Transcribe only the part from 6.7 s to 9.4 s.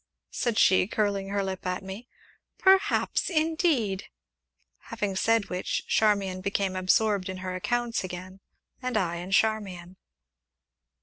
absorbed in her accounts again, and I in